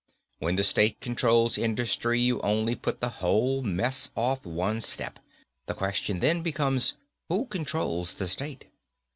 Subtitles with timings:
[0.39, 5.19] When the State controls industry you only put the whole mess off one step,
[5.67, 6.95] the question then becomes,
[7.29, 8.65] who controls the State?